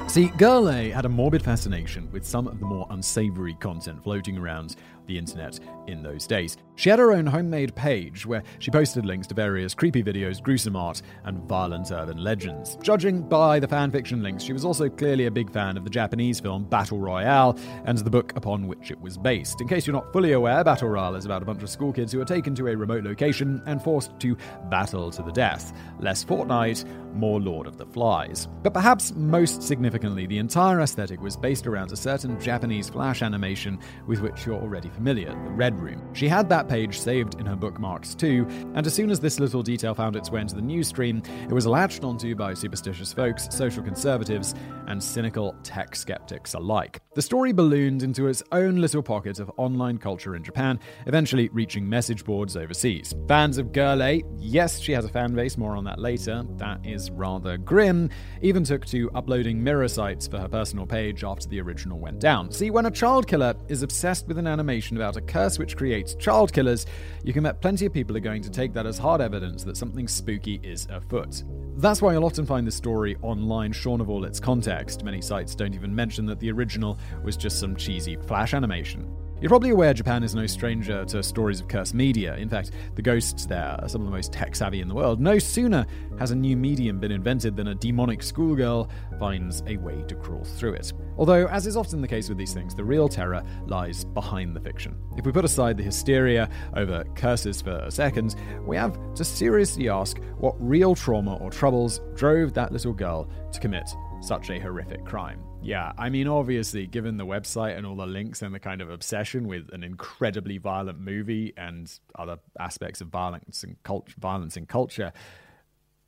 See, 0.09 0.27
Girl 0.37 0.69
A 0.69 0.89
had 0.89 1.05
a 1.05 1.09
morbid 1.09 1.41
fascination 1.41 2.09
with 2.11 2.25
some 2.25 2.45
of 2.47 2.59
the 2.59 2.65
more 2.65 2.85
unsavory 2.89 3.53
content 3.53 4.03
floating 4.03 4.37
around 4.37 4.75
the 5.11 5.17
internet 5.17 5.59
in 5.87 6.01
those 6.01 6.25
days. 6.25 6.57
She 6.75 6.89
had 6.89 6.99
her 6.99 7.11
own 7.11 7.25
homemade 7.25 7.75
page 7.75 8.25
where 8.25 8.43
she 8.59 8.71
posted 8.71 9.05
links 9.05 9.27
to 9.27 9.35
various 9.35 9.73
creepy 9.73 10.01
videos, 10.01 10.41
gruesome 10.41 10.75
art, 10.75 11.01
and 11.25 11.43
violent 11.43 11.91
urban 11.91 12.23
legends. 12.23 12.77
Judging 12.81 13.21
by 13.21 13.59
the 13.59 13.67
fanfiction 13.67 14.21
links, 14.23 14.43
she 14.43 14.53
was 14.53 14.65
also 14.65 14.89
clearly 14.89 15.25
a 15.25 15.31
big 15.31 15.51
fan 15.51 15.77
of 15.77 15.83
the 15.83 15.89
Japanese 15.89 16.39
film 16.39 16.63
Battle 16.63 16.99
Royale 16.99 17.57
and 17.85 17.97
the 17.97 18.09
book 18.09 18.33
upon 18.35 18.67
which 18.67 18.89
it 18.89 18.99
was 19.01 19.17
based. 19.17 19.59
In 19.61 19.67
case 19.67 19.85
you're 19.85 19.93
not 19.93 20.13
fully 20.13 20.31
aware, 20.31 20.63
Battle 20.63 20.89
Royale 20.89 21.15
is 21.15 21.25
about 21.25 21.41
a 21.41 21.45
bunch 21.45 21.61
of 21.61 21.69
school 21.69 21.91
kids 21.91 22.13
who 22.13 22.21
are 22.21 22.25
taken 22.25 22.55
to 22.55 22.67
a 22.67 22.75
remote 22.75 23.03
location 23.03 23.61
and 23.65 23.83
forced 23.83 24.17
to 24.21 24.37
battle 24.69 25.11
to 25.11 25.21
the 25.21 25.31
death. 25.31 25.73
Less 25.99 26.23
Fortnite, 26.23 26.85
more 27.13 27.41
Lord 27.41 27.67
of 27.67 27.77
the 27.77 27.85
Flies. 27.85 28.47
But 28.63 28.73
perhaps 28.73 29.13
most 29.13 29.61
significantly, 29.61 30.25
the 30.25 30.37
entire 30.37 30.81
aesthetic 30.81 31.21
was 31.21 31.35
based 31.35 31.67
around 31.67 31.91
a 31.91 31.97
certain 31.97 32.39
Japanese 32.39 32.89
flash 32.89 33.21
animation 33.21 33.77
with 34.07 34.21
which 34.21 34.45
you're 34.45 34.55
already 34.55 34.89
familiar, 34.89 35.00
the 35.03 35.51
Red 35.51 35.79
Room. 35.79 36.01
She 36.13 36.27
had 36.27 36.47
that 36.49 36.67
page 36.67 36.99
saved 36.99 37.39
in 37.39 37.45
her 37.45 37.55
bookmarks 37.55 38.13
too, 38.13 38.45
and 38.75 38.85
as 38.85 38.93
soon 38.93 39.09
as 39.09 39.19
this 39.19 39.39
little 39.39 39.63
detail 39.63 39.93
found 39.95 40.15
its 40.15 40.29
way 40.29 40.41
into 40.41 40.55
the 40.55 40.61
news 40.61 40.87
stream, 40.87 41.21
it 41.43 41.51
was 41.51 41.65
latched 41.65 42.03
onto 42.03 42.35
by 42.35 42.53
superstitious 42.53 43.11
folks, 43.11 43.47
social 43.49 43.83
conservatives, 43.83 44.53
and 44.87 45.01
cynical 45.01 45.55
tech 45.63 45.95
skeptics 45.95 46.53
alike. 46.53 47.01
The 47.15 47.21
story 47.21 47.51
ballooned 47.51 48.03
into 48.03 48.27
its 48.27 48.43
own 48.51 48.77
little 48.77 49.01
pocket 49.01 49.39
of 49.39 49.51
online 49.57 49.97
culture 49.97 50.35
in 50.35 50.43
Japan, 50.43 50.79
eventually 51.07 51.49
reaching 51.49 51.87
message 51.87 52.23
boards 52.23 52.55
overseas. 52.55 53.13
Fans 53.27 53.57
of 53.57 53.71
Girl 53.71 54.03
A, 54.03 54.23
yes, 54.37 54.79
she 54.79 54.91
has 54.91 55.05
a 55.05 55.09
fan 55.09 55.33
base, 55.33 55.57
more 55.57 55.75
on 55.75 55.83
that 55.85 55.99
later, 55.99 56.43
that 56.57 56.85
is 56.85 57.09
rather 57.11 57.57
grim, 57.57 58.09
even 58.41 58.63
took 58.63 58.85
to 58.87 59.09
uploading 59.15 59.63
mirror 59.63 59.87
sites 59.87 60.27
for 60.27 60.37
her 60.37 60.47
personal 60.47 60.85
page 60.85 61.23
after 61.23 61.47
the 61.47 61.59
original 61.59 61.99
went 61.99 62.19
down. 62.19 62.51
See, 62.51 62.69
when 62.69 62.85
a 62.85 62.91
child 62.91 63.27
killer 63.27 63.55
is 63.67 63.83
obsessed 63.83 64.27
with 64.27 64.37
an 64.37 64.47
animation 64.47 64.80
about 64.89 65.17
a 65.17 65.21
curse 65.21 65.59
which 65.59 65.77
creates 65.77 66.15
child 66.15 66.51
killers, 66.51 66.85
you 67.23 67.33
can 67.33 67.43
bet 67.43 67.61
plenty 67.61 67.85
of 67.85 67.93
people 67.93 68.17
are 68.17 68.21
going 68.21 68.41
to 68.41 68.49
take 68.49 68.73
that 68.73 68.85
as 68.85 68.97
hard 68.97 69.21
evidence 69.21 69.63
that 69.63 69.77
something 69.77 70.07
spooky 70.07 70.59
is 70.63 70.87
afoot. 70.89 71.43
That's 71.77 72.01
why 72.01 72.13
you'll 72.13 72.25
often 72.25 72.45
find 72.45 72.65
the 72.65 72.71
story 72.71 73.17
online 73.21 73.71
shorn 73.71 74.01
of 74.01 74.09
all 74.09 74.25
its 74.25 74.39
context. 74.39 75.03
Many 75.03 75.21
sites 75.21 75.55
don't 75.55 75.75
even 75.75 75.93
mention 75.93 76.25
that 76.25 76.39
the 76.39 76.51
original 76.51 76.97
was 77.23 77.37
just 77.37 77.59
some 77.59 77.75
cheesy 77.75 78.15
flash 78.15 78.53
animation. 78.53 79.20
You're 79.41 79.49
probably 79.49 79.71
aware 79.71 79.91
Japan 79.91 80.21
is 80.21 80.35
no 80.35 80.45
stranger 80.45 81.03
to 81.03 81.23
stories 81.23 81.59
of 81.59 81.67
cursed 81.67 81.95
media. 81.95 82.35
In 82.35 82.47
fact, 82.47 82.73
the 82.93 83.01
ghosts 83.01 83.47
there 83.47 83.75
are 83.81 83.89
some 83.89 84.01
of 84.01 84.05
the 84.05 84.13
most 84.13 84.31
tech 84.31 84.55
savvy 84.55 84.81
in 84.81 84.87
the 84.87 84.93
world. 84.93 85.19
No 85.19 85.39
sooner 85.39 85.87
has 86.19 86.29
a 86.29 86.35
new 86.35 86.55
medium 86.55 86.99
been 86.99 87.11
invented 87.11 87.55
than 87.55 87.69
a 87.69 87.73
demonic 87.73 88.21
schoolgirl 88.21 88.87
finds 89.17 89.63
a 89.65 89.77
way 89.77 90.03
to 90.07 90.13
crawl 90.13 90.43
through 90.43 90.73
it. 90.73 90.93
Although, 91.17 91.47
as 91.47 91.65
is 91.65 91.75
often 91.75 92.01
the 92.01 92.07
case 92.07 92.29
with 92.29 92.37
these 92.37 92.53
things, 92.53 92.75
the 92.75 92.83
real 92.83 93.09
terror 93.09 93.41
lies 93.65 94.05
behind 94.05 94.55
the 94.55 94.61
fiction. 94.61 94.95
If 95.17 95.25
we 95.25 95.31
put 95.31 95.43
aside 95.43 95.75
the 95.75 95.83
hysteria 95.83 96.47
over 96.75 97.03
curses 97.15 97.63
for 97.63 97.77
a 97.77 97.89
second, 97.89 98.35
we 98.63 98.77
have 98.77 98.95
to 99.15 99.25
seriously 99.25 99.89
ask 99.89 100.19
what 100.37 100.53
real 100.59 100.93
trauma 100.93 101.37
or 101.37 101.49
troubles 101.49 101.99
drove 102.13 102.53
that 102.53 102.71
little 102.71 102.93
girl 102.93 103.27
to 103.51 103.59
commit 103.59 103.89
such 104.21 104.51
a 104.51 104.59
horrific 104.59 105.03
crime. 105.03 105.41
Yeah, 105.63 105.91
I 105.95 106.09
mean, 106.09 106.27
obviously, 106.27 106.87
given 106.87 107.17
the 107.17 107.25
website 107.25 107.77
and 107.77 107.85
all 107.85 107.95
the 107.95 108.07
links 108.07 108.41
and 108.41 108.53
the 108.53 108.59
kind 108.59 108.81
of 108.81 108.89
obsession 108.89 109.47
with 109.47 109.69
an 109.71 109.83
incredibly 109.83 110.57
violent 110.57 110.99
movie 110.99 111.53
and 111.55 111.91
other 112.17 112.39
aspects 112.59 112.99
of 112.99 113.09
violence 113.09 113.63
and 113.63 113.81
culture, 113.83 114.15
violence 114.19 114.57
in 114.57 114.65
culture, 114.65 115.13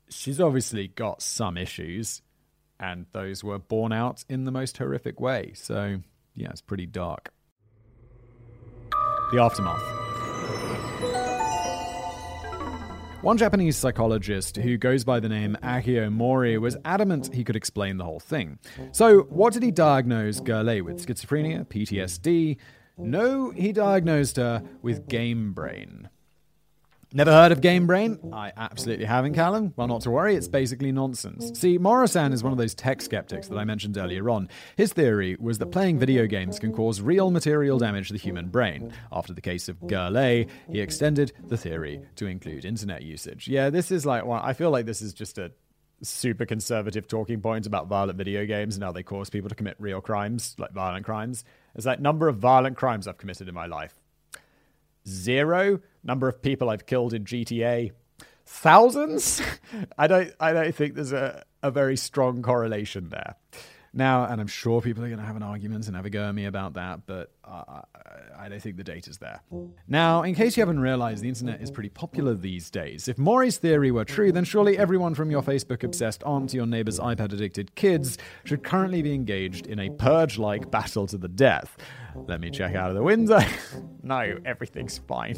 she's 0.08 0.40
obviously 0.40 0.88
got 0.88 1.22
some 1.22 1.56
issues, 1.56 2.20
and 2.80 3.06
those 3.12 3.44
were 3.44 3.60
borne 3.60 3.92
out 3.92 4.24
in 4.28 4.44
the 4.44 4.50
most 4.50 4.76
horrific 4.76 5.20
way. 5.20 5.52
So, 5.54 6.00
yeah, 6.34 6.50
it's 6.50 6.60
pretty 6.60 6.86
dark. 6.86 7.32
The 9.30 9.40
aftermath. 9.40 9.93
One 13.24 13.38
Japanese 13.38 13.78
psychologist 13.78 14.58
who 14.58 14.76
goes 14.76 15.02
by 15.02 15.18
the 15.18 15.30
name 15.30 15.56
Akio 15.62 16.12
Mori 16.12 16.58
was 16.58 16.76
adamant 16.84 17.32
he 17.32 17.42
could 17.42 17.56
explain 17.56 17.96
the 17.96 18.04
whole 18.04 18.20
thing. 18.20 18.58
So, 18.92 19.20
what 19.22 19.54
did 19.54 19.62
he 19.62 19.70
diagnose 19.70 20.40
Girl 20.40 20.68
A 20.68 20.82
with? 20.82 21.06
Schizophrenia? 21.06 21.66
PTSD? 21.66 22.58
No, 22.98 23.48
he 23.48 23.72
diagnosed 23.72 24.36
her 24.36 24.62
with 24.82 25.08
game 25.08 25.54
brain. 25.54 26.10
Never 27.16 27.30
heard 27.30 27.52
of 27.52 27.60
Game 27.60 27.86
Brain? 27.86 28.18
I 28.32 28.50
absolutely 28.56 29.04
haven't, 29.04 29.34
Callum. 29.34 29.72
Well, 29.76 29.86
not 29.86 30.00
to 30.00 30.10
worry, 30.10 30.34
it's 30.34 30.48
basically 30.48 30.90
nonsense. 30.90 31.56
See, 31.56 31.78
Mori-san 31.78 32.32
is 32.32 32.42
one 32.42 32.50
of 32.50 32.58
those 32.58 32.74
tech 32.74 33.00
skeptics 33.00 33.46
that 33.46 33.56
I 33.56 33.62
mentioned 33.62 33.96
earlier 33.96 34.28
on. 34.28 34.48
His 34.74 34.92
theory 34.92 35.36
was 35.38 35.58
that 35.58 35.66
playing 35.66 36.00
video 36.00 36.26
games 36.26 36.58
can 36.58 36.72
cause 36.72 37.00
real 37.00 37.30
material 37.30 37.78
damage 37.78 38.08
to 38.08 38.14
the 38.14 38.18
human 38.18 38.48
brain. 38.48 38.92
After 39.12 39.32
the 39.32 39.40
case 39.40 39.68
of 39.68 39.86
Girl 39.86 40.18
A, 40.18 40.48
he 40.68 40.80
extended 40.80 41.32
the 41.46 41.56
theory 41.56 42.00
to 42.16 42.26
include 42.26 42.64
internet 42.64 43.02
usage. 43.02 43.46
Yeah, 43.46 43.70
this 43.70 43.92
is 43.92 44.04
like, 44.04 44.26
well, 44.26 44.40
I 44.42 44.52
feel 44.52 44.70
like 44.70 44.84
this 44.84 45.00
is 45.00 45.14
just 45.14 45.38
a 45.38 45.52
super 46.02 46.46
conservative 46.46 47.06
talking 47.06 47.40
point 47.40 47.64
about 47.64 47.86
violent 47.86 48.18
video 48.18 48.44
games 48.44 48.74
and 48.74 48.82
how 48.82 48.90
they 48.90 49.04
cause 49.04 49.30
people 49.30 49.48
to 49.48 49.54
commit 49.54 49.76
real 49.78 50.00
crimes, 50.00 50.56
like 50.58 50.72
violent 50.72 51.04
crimes. 51.04 51.44
It's 51.76 51.86
like 51.86 52.00
number 52.00 52.26
of 52.26 52.38
violent 52.38 52.76
crimes 52.76 53.06
I've 53.06 53.18
committed 53.18 53.48
in 53.48 53.54
my 53.54 53.66
life. 53.66 53.94
Zero 55.06 55.80
number 56.04 56.28
of 56.28 56.42
people 56.42 56.70
I've 56.70 56.86
killed 56.86 57.14
in 57.14 57.24
GTA, 57.24 57.90
thousands. 58.46 59.42
I 59.98 60.06
don't 60.06 60.32
I 60.38 60.52
don't 60.52 60.74
think 60.74 60.94
there's 60.94 61.12
a, 61.12 61.44
a 61.62 61.70
very 61.70 61.96
strong 61.96 62.42
correlation 62.42 63.08
there. 63.08 63.36
Now, 63.96 64.24
and 64.24 64.40
I'm 64.40 64.48
sure 64.48 64.80
people 64.80 65.04
are 65.04 65.08
going 65.08 65.20
to 65.20 65.24
have 65.24 65.36
an 65.36 65.44
argument 65.44 65.86
and 65.86 65.94
have 65.94 66.04
a 66.04 66.10
go 66.10 66.28
at 66.28 66.34
me 66.34 66.46
about 66.46 66.74
that, 66.74 67.06
but 67.06 67.30
uh, 67.44 67.82
I 68.36 68.48
don't 68.48 68.60
think 68.60 68.76
the 68.76 68.82
data's 68.82 69.18
there. 69.18 69.40
Now, 69.86 70.24
in 70.24 70.34
case 70.34 70.56
you 70.56 70.62
haven't 70.62 70.80
realized, 70.80 71.22
the 71.22 71.28
internet 71.28 71.62
is 71.62 71.70
pretty 71.70 71.90
popular 71.90 72.34
these 72.34 72.70
days. 72.70 73.06
If 73.06 73.18
Mori's 73.18 73.58
theory 73.58 73.92
were 73.92 74.04
true, 74.04 74.32
then 74.32 74.42
surely 74.42 74.76
everyone 74.76 75.14
from 75.14 75.30
your 75.30 75.42
Facebook 75.42 75.84
obsessed 75.84 76.24
aunt 76.24 76.50
to 76.50 76.56
your 76.56 76.66
neighbor's 76.66 76.98
iPad 76.98 77.32
addicted 77.32 77.76
kids 77.76 78.18
should 78.42 78.64
currently 78.64 79.00
be 79.00 79.14
engaged 79.14 79.68
in 79.68 79.78
a 79.78 79.90
purge 79.90 80.38
like 80.38 80.72
battle 80.72 81.06
to 81.06 81.16
the 81.16 81.28
death. 81.28 81.76
Let 82.16 82.40
me 82.40 82.50
check 82.50 82.74
out 82.74 82.90
of 82.90 82.96
the 82.96 83.02
window. 83.04 83.42
no, 84.02 84.38
everything's 84.44 84.98
fine 84.98 85.36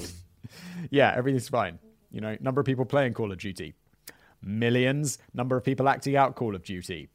yeah, 0.90 1.12
everything's 1.16 1.48
fine. 1.48 1.78
You 2.10 2.20
know, 2.20 2.36
number 2.40 2.60
of 2.60 2.66
people 2.66 2.84
playing 2.84 3.14
Call 3.14 3.32
of 3.32 3.38
Duty. 3.38 3.74
Millions. 4.42 5.18
Number 5.34 5.56
of 5.56 5.64
people 5.64 5.88
acting 5.88 6.16
out 6.16 6.34
Call 6.36 6.54
of 6.54 6.62
Duty. 6.62 7.08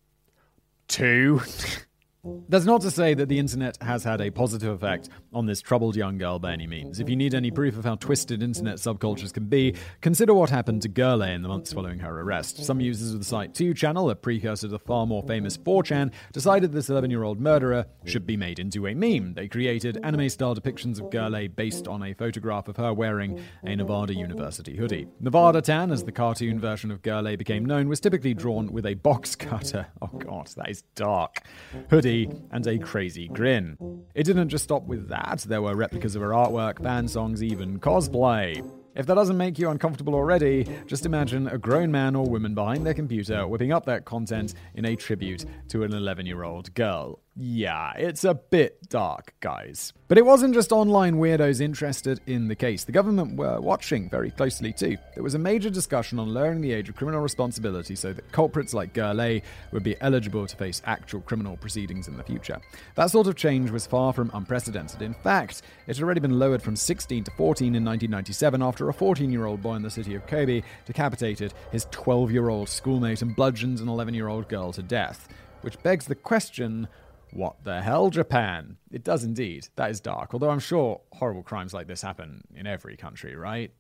Two. 0.88 1.42
That's 2.24 2.66
not 2.66 2.82
to 2.82 2.92
say 2.92 3.16
that 3.16 3.30
the 3.30 3.40
internet 3.40 3.82
has 3.82 4.04
had 4.04 4.22
a 4.22 4.30
positive 4.30 4.72
effect 4.74 5.10
on 5.34 5.48
this 5.48 5.60
troubled 5.60 5.96
young 5.96 6.20
girl 6.20 6.38
by 6.38 6.54
any 6.54 6.68
means. 6.68 7.00
If 7.00 7.10
you 7.10 7.16
need 7.16 7.34
any 7.34 7.50
proof 7.50 7.76
of 7.78 7.84
how 7.84 7.96
twisted 7.96 8.44
internet 8.44 8.76
subcultures 8.76 9.34
can 9.34 9.46
be, 9.46 9.74
consider 10.02 10.36
what 10.36 10.52
happened 10.52 10.84
to 10.84 10.88
Girl 10.88 11.24
A 11.24 11.30
in 11.30 11.42
the 11.42 11.48
months 11.48 11.74
following 11.74 11.98
her 11.98 12.22
arrest. 12.22 12.64
Some 12.64 12.80
users 12.80 13.14
of 13.14 13.20
the 13.20 13.26
site 13.26 13.56
2channel, 13.56 14.12
a 14.12 14.16
precursor 14.16 14.68
to 14.68 14.72
the 14.72 14.78
far 14.78 15.08
more 15.08 15.24
famous 15.24 15.58
4chan, 15.58 16.12
decided 16.32 16.72
this 16.72 16.90
11 16.90 17.10
year 17.10 17.24
old 17.24 17.40
murderer 17.40 17.88
should 18.06 18.28
be 18.28 18.38
made 18.38 18.60
into 18.60 18.86
a 18.86 18.94
meme. 18.94 19.34
They 19.34 19.48
created 19.48 19.98
anime 20.04 20.30
style 20.30 20.56
depictions 20.56 21.02
of 21.02 21.10
Girl 21.10 21.36
A 21.36 21.48
based 21.48 21.88
on 21.88 22.04
a 22.04 22.14
photograph 22.14 22.68
of 22.68 22.78
her 22.78 22.94
wearing 22.94 23.42
a 23.64 23.76
Nevada 23.76 24.14
University 24.14 24.78
hoodie. 24.78 25.08
Nevada 25.20 25.60
Tan, 25.60 25.92
as 25.92 26.04
the 26.04 26.12
cartoon 26.12 26.60
version 26.60 26.92
of 26.92 27.02
Girl 27.02 27.28
A 27.28 27.36
became 27.36 27.66
known, 27.66 27.90
was 27.90 28.00
typically 28.00 28.36
drawn 28.36 28.72
with 28.72 28.86
a 28.86 28.94
box 28.94 29.36
cutter. 29.36 29.88
Oh 30.04 30.18
god, 30.18 30.48
that 30.58 30.70
is 30.70 30.82
dark. 30.96 31.44
Hoodie 31.90 32.11
and 32.52 32.68
a 32.68 32.78
crazy 32.78 33.28
grin. 33.28 33.78
It 34.14 34.24
didn't 34.24 34.50
just 34.50 34.66
stop 34.66 34.84
with 34.84 35.10
that, 35.10 35.46
there 35.48 35.62
were 35.62 35.76
replicas 35.76 36.16
of 36.16 36.22
her 36.22 36.30
artwork, 36.30 36.82
band 36.82 37.10
songs, 37.10 37.42
even 37.42 37.80
cosplay. 37.80 38.64
If 38.94 39.06
that 39.06 39.16
doesn't 39.16 39.38
make 39.38 39.58
you 39.58 39.70
uncomfortable 39.70 40.16
already, 40.16 40.68
just 40.86 41.06
imagine 41.06 41.48
a 41.48 41.58
grown 41.58 41.92
man 41.92 42.14
or 42.14 42.26
woman 42.26 42.54
behind 42.54 42.86
their 42.86 42.94
computer 42.94 43.48
whipping 43.48 43.72
up 43.72 43.86
that 43.86 44.04
content 44.04 44.54
in 44.76 44.84
a 44.84 44.98
tribute 44.98 45.46
to 45.70 45.84
an 45.84 45.94
11 45.94 46.26
year 46.26 46.44
old 46.44 46.74
girl. 46.74 47.20
Yeah, 47.38 47.94
it's 47.96 48.26
a 48.26 48.34
bit 48.34 48.90
dark, 48.90 49.34
guys. 49.40 49.94
But 50.10 50.18
it 50.18 50.26
wasn't 50.26 50.54
just 50.54 50.74
online 50.74 51.16
weirdos 51.16 51.62
interested 51.62 52.20
in 52.28 52.50
the 52.50 52.56
case. 52.56 52.84
The 52.84 52.92
government 52.92 53.38
were 53.38 53.62
watching 53.62 54.10
very 54.10 54.32
closely 54.32 54.74
too. 54.74 54.98
There 55.14 55.24
was 55.24 55.34
a 55.34 55.40
major 55.40 55.70
discussion 55.70 56.20
on 56.20 56.34
lowering 56.34 56.60
the 56.60 56.74
age 56.74 56.90
of 56.90 56.98
criminal 56.98 57.22
responsibility 57.22 57.96
so 57.96 58.12
that 58.12 58.30
culprits 58.34 58.74
like 58.74 58.94
Girl 58.94 59.22
A 59.22 59.42
would 59.72 59.82
be 59.82 59.96
eligible 60.02 60.46
to 60.46 60.56
face 60.58 60.82
actual 60.84 61.22
criminal 61.22 61.56
proceedings 61.56 62.10
in 62.10 62.18
the 62.18 62.24
future. 62.24 62.60
That 62.96 63.12
sort 63.12 63.28
of 63.28 63.38
change 63.38 63.72
was 63.72 63.88
far 63.88 64.12
from 64.12 64.30
unprecedented. 64.34 65.02
In 65.02 65.14
fact, 65.14 65.62
it 65.88 65.96
had 65.96 66.04
already 66.04 66.20
been 66.20 66.38
lowered 66.38 66.62
from 66.62 66.76
16 66.76 67.24
to 67.24 67.32
14 67.32 67.68
in 67.68 67.86
1997 67.86 68.62
after 68.62 68.90
a 68.90 68.94
14 68.94 69.32
year 69.32 69.46
old 69.46 69.62
boy 69.62 69.76
in 69.76 69.84
the 69.84 69.90
city 69.90 70.16
of 70.16 70.28
Kobe 70.28 70.64
decapitated 70.86 71.54
his 71.72 71.88
12 71.92 72.30
year 72.30 72.50
old 72.50 72.68
schoolmate 72.68 73.22
and 73.22 73.38
bludgeoned 73.38 73.80
an 73.80 73.88
11 73.88 74.14
year 74.14 74.28
old 74.28 74.50
girl 74.50 74.74
to 74.74 74.84
death. 74.84 75.30
Which 75.62 75.82
begs 75.82 76.08
the 76.08 76.16
question 76.16 76.90
what 77.34 77.64
the 77.64 77.82
hell, 77.82 78.10
Japan? 78.10 78.78
It 78.92 79.04
does 79.04 79.24
indeed. 79.24 79.68
That 79.76 79.92
is 79.92 80.00
dark. 80.00 80.34
Although 80.34 80.50
I'm 80.50 80.60
sure 80.60 81.02
horrible 81.14 81.44
crimes 81.44 81.74
like 81.74 81.88
this 81.88 82.02
happen 82.02 82.42
in 82.56 82.68
every 82.68 82.98
country, 82.98 83.36
right? 83.36 83.72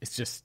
It's 0.00 0.16
just, 0.16 0.44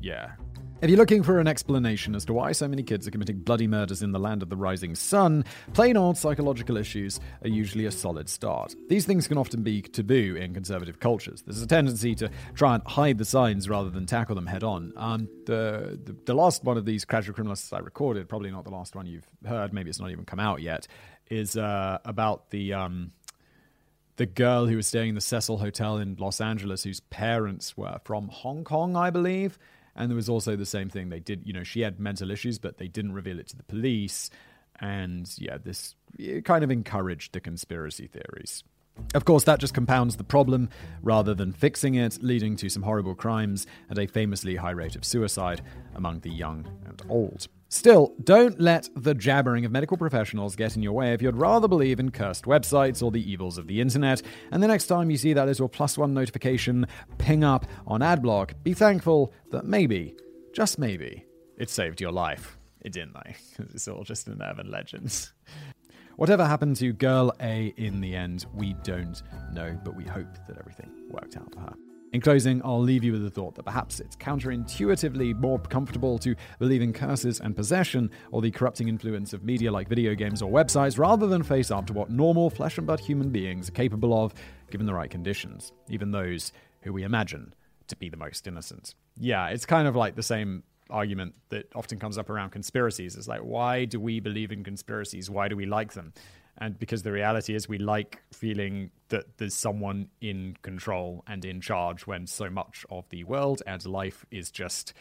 yeah. 0.00 0.32
If 0.80 0.88
you're 0.88 0.98
looking 0.98 1.24
for 1.24 1.40
an 1.40 1.48
explanation 1.48 2.14
as 2.14 2.24
to 2.26 2.32
why 2.32 2.52
so 2.52 2.68
many 2.68 2.84
kids 2.84 3.08
are 3.08 3.10
committing 3.10 3.40
bloody 3.40 3.66
murders 3.66 4.00
in 4.00 4.12
the 4.12 4.18
land 4.20 4.44
of 4.44 4.48
the 4.48 4.56
rising 4.56 4.94
sun, 4.94 5.44
plain 5.72 5.96
old 5.96 6.16
psychological 6.16 6.76
issues 6.76 7.18
are 7.42 7.48
usually 7.48 7.84
a 7.84 7.90
solid 7.90 8.28
start. 8.28 8.76
These 8.88 9.04
things 9.04 9.26
can 9.26 9.38
often 9.38 9.64
be 9.64 9.82
taboo 9.82 10.36
in 10.36 10.54
conservative 10.54 11.00
cultures. 11.00 11.42
There's 11.42 11.60
a 11.60 11.66
tendency 11.66 12.14
to 12.16 12.30
try 12.54 12.76
and 12.76 12.84
hide 12.86 13.18
the 13.18 13.24
signs 13.24 13.68
rather 13.68 13.90
than 13.90 14.06
tackle 14.06 14.36
them 14.36 14.46
head 14.46 14.62
on. 14.62 14.92
Um, 14.96 15.28
the, 15.46 15.98
the, 16.04 16.16
the 16.26 16.34
last 16.34 16.62
one 16.62 16.76
of 16.76 16.84
these 16.84 17.04
casual 17.04 17.34
criminalists 17.34 17.76
I 17.76 17.80
recorded, 17.80 18.28
probably 18.28 18.52
not 18.52 18.64
the 18.64 18.70
last 18.70 18.94
one 18.94 19.06
you've 19.06 19.28
heard, 19.44 19.72
maybe 19.72 19.90
it's 19.90 20.00
not 20.00 20.12
even 20.12 20.24
come 20.24 20.40
out 20.40 20.62
yet, 20.62 20.86
is 21.30 21.56
uh, 21.56 21.98
about 22.04 22.50
the 22.50 22.72
um, 22.74 23.12
the 24.16 24.26
girl 24.26 24.66
who 24.66 24.76
was 24.76 24.86
staying 24.86 25.10
in 25.10 25.14
the 25.14 25.20
Cecil 25.20 25.58
Hotel 25.58 25.96
in 25.96 26.16
Los 26.18 26.40
Angeles, 26.40 26.82
whose 26.82 27.00
parents 27.00 27.76
were 27.76 28.00
from 28.04 28.28
Hong 28.28 28.64
Kong, 28.64 28.96
I 28.96 29.10
believe. 29.10 29.58
And 29.94 30.10
there 30.10 30.16
was 30.16 30.28
also 30.28 30.54
the 30.56 30.66
same 30.66 30.88
thing. 30.88 31.08
They 31.08 31.20
did, 31.20 31.42
you 31.44 31.52
know, 31.52 31.64
she 31.64 31.80
had 31.80 31.98
mental 31.98 32.30
issues, 32.30 32.58
but 32.58 32.78
they 32.78 32.88
didn't 32.88 33.12
reveal 33.12 33.38
it 33.38 33.48
to 33.48 33.56
the 33.56 33.62
police. 33.62 34.30
And 34.80 35.32
yeah, 35.38 35.58
this 35.58 35.94
kind 36.44 36.62
of 36.62 36.70
encouraged 36.70 37.32
the 37.32 37.40
conspiracy 37.40 38.06
theories. 38.06 38.62
Of 39.14 39.24
course, 39.24 39.44
that 39.44 39.60
just 39.60 39.74
compounds 39.74 40.16
the 40.16 40.24
problem 40.24 40.68
rather 41.02 41.34
than 41.34 41.52
fixing 41.52 41.94
it, 41.94 42.22
leading 42.22 42.56
to 42.56 42.68
some 42.68 42.82
horrible 42.82 43.14
crimes 43.14 43.66
and 43.88 43.98
a 43.98 44.06
famously 44.06 44.56
high 44.56 44.72
rate 44.72 44.96
of 44.96 45.04
suicide 45.04 45.62
among 45.94 46.20
the 46.20 46.30
young 46.30 46.66
and 46.86 47.00
old. 47.08 47.48
Still, 47.70 48.14
don't 48.24 48.58
let 48.58 48.88
the 48.96 49.14
jabbering 49.14 49.66
of 49.66 49.72
medical 49.72 49.98
professionals 49.98 50.56
get 50.56 50.74
in 50.74 50.82
your 50.82 50.94
way 50.94 51.12
if 51.12 51.20
you'd 51.20 51.36
rather 51.36 51.68
believe 51.68 52.00
in 52.00 52.10
cursed 52.10 52.46
websites 52.46 53.02
or 53.02 53.10
the 53.10 53.30
evils 53.30 53.58
of 53.58 53.66
the 53.66 53.82
internet. 53.82 54.22
And 54.50 54.62
the 54.62 54.68
next 54.68 54.86
time 54.86 55.10
you 55.10 55.18
see 55.18 55.34
that 55.34 55.46
little 55.46 55.68
plus 55.68 55.98
one 55.98 56.14
notification 56.14 56.86
ping 57.18 57.44
up 57.44 57.66
on 57.86 58.00
Adblock, 58.00 58.52
be 58.62 58.72
thankful 58.72 59.34
that 59.50 59.66
maybe, 59.66 60.16
just 60.54 60.78
maybe, 60.78 61.26
it 61.58 61.68
saved 61.68 62.00
your 62.00 62.12
life. 62.12 62.56
It 62.80 62.92
didn't, 62.92 63.12
though. 63.12 63.64
It's 63.74 63.86
all 63.86 64.04
just 64.04 64.28
an 64.28 64.40
urban 64.40 64.70
legend. 64.70 65.28
Whatever 66.16 66.46
happened 66.46 66.76
to 66.76 66.92
Girl 66.94 67.34
A 67.40 67.74
in 67.76 68.00
the 68.00 68.16
end, 68.16 68.46
we 68.54 68.74
don't 68.82 69.22
know, 69.52 69.78
but 69.84 69.94
we 69.94 70.04
hope 70.04 70.38
that 70.48 70.56
everything 70.58 70.90
worked 71.10 71.36
out 71.36 71.52
for 71.52 71.60
her. 71.60 71.74
In 72.12 72.22
closing, 72.22 72.62
I'll 72.64 72.80
leave 72.80 73.04
you 73.04 73.12
with 73.12 73.22
the 73.22 73.30
thought 73.30 73.54
that 73.56 73.64
perhaps 73.64 74.00
it's 74.00 74.16
counterintuitively 74.16 75.38
more 75.38 75.58
comfortable 75.58 76.18
to 76.20 76.34
believe 76.58 76.80
in 76.80 76.94
curses 76.94 77.38
and 77.40 77.54
possession 77.54 78.10
or 78.32 78.40
the 78.40 78.50
corrupting 78.50 78.88
influence 78.88 79.34
of 79.34 79.44
media 79.44 79.70
like 79.70 79.88
video 79.88 80.14
games 80.14 80.40
or 80.40 80.50
websites 80.50 80.98
rather 80.98 81.26
than 81.26 81.42
face 81.42 81.70
up 81.70 81.86
to 81.86 81.92
what 81.92 82.10
normal 82.10 82.48
flesh 82.48 82.78
and 82.78 82.86
blood 82.86 83.00
human 83.00 83.28
beings 83.28 83.68
are 83.68 83.72
capable 83.72 84.24
of 84.24 84.32
given 84.70 84.86
the 84.86 84.94
right 84.94 85.10
conditions, 85.10 85.72
even 85.90 86.10
those 86.10 86.52
who 86.80 86.94
we 86.94 87.02
imagine 87.02 87.52
to 87.88 87.96
be 87.96 88.08
the 88.08 88.16
most 88.16 88.46
innocent. 88.46 88.94
Yeah, 89.18 89.48
it's 89.48 89.66
kind 89.66 89.86
of 89.86 89.94
like 89.94 90.14
the 90.14 90.22
same 90.22 90.62
argument 90.88 91.34
that 91.50 91.66
often 91.74 91.98
comes 91.98 92.16
up 92.16 92.30
around 92.30 92.50
conspiracies. 92.50 93.16
It's 93.16 93.28
like, 93.28 93.40
why 93.40 93.84
do 93.84 94.00
we 94.00 94.20
believe 94.20 94.50
in 94.50 94.64
conspiracies? 94.64 95.28
Why 95.28 95.48
do 95.48 95.56
we 95.56 95.66
like 95.66 95.92
them? 95.92 96.14
And 96.60 96.78
because 96.78 97.02
the 97.02 97.12
reality 97.12 97.54
is 97.54 97.68
we 97.68 97.78
like 97.78 98.20
feeling 98.32 98.90
that 99.08 99.38
there's 99.38 99.54
someone 99.54 100.08
in 100.20 100.56
control 100.62 101.22
and 101.26 101.44
in 101.44 101.60
charge 101.60 102.06
when 102.06 102.26
so 102.26 102.50
much 102.50 102.84
of 102.90 103.08
the 103.10 103.24
world 103.24 103.62
and 103.66 103.84
life 103.86 104.26
is 104.30 104.50
just 104.50 104.92